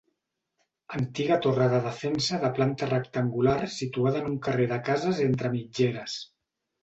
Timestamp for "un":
4.33-4.39